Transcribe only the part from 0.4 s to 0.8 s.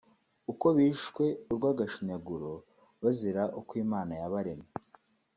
uko